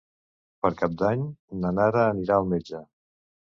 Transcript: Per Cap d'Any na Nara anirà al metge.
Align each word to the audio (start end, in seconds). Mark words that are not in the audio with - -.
Per 0.65 0.71
Cap 0.79 0.95
d'Any 1.01 1.27
na 1.65 1.73
Nara 1.81 2.03
anirà 2.07 2.41
al 2.41 2.51
metge. 2.57 2.85